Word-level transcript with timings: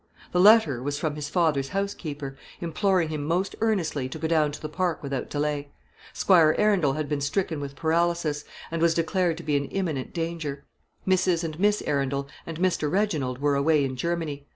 The 0.31 0.39
letter 0.39 0.81
was 0.81 0.97
from 0.97 1.13
his 1.15 1.29
father's 1.29 1.69
housekeeper, 1.69 2.35
imploring 2.59 3.09
him 3.09 3.23
most 3.23 3.55
earnestly 3.61 4.09
to 4.09 4.17
go 4.17 4.27
down 4.27 4.51
to 4.53 4.59
the 4.59 4.67
Park 4.67 5.03
without 5.03 5.29
delay. 5.29 5.69
Squire 6.11 6.55
Arundel 6.57 6.93
had 6.93 7.07
been 7.07 7.21
stricken 7.21 7.61
with 7.61 7.75
paralysis, 7.75 8.43
and 8.71 8.81
was 8.81 8.95
declared 8.95 9.37
to 9.37 9.43
be 9.43 9.55
in 9.55 9.65
imminent 9.65 10.11
danger. 10.11 10.65
Mrs. 11.07 11.43
and 11.43 11.59
Miss 11.59 11.83
Arundel 11.85 12.27
and 12.47 12.57
Mr. 12.59 12.91
Reginald 12.91 13.37
were 13.37 13.53
away 13.55 13.85
in 13.85 13.95
Germany. 13.95 14.47